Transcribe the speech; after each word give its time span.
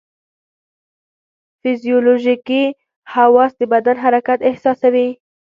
فزیولوژیکي 1.61 2.63
حواس 3.13 3.51
د 3.59 3.61
بدن 3.73 3.97
حرکت 4.03 4.39
احساسوي. 4.49 5.07